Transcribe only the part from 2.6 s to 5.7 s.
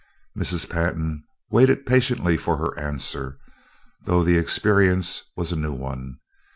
answer, though the experience was a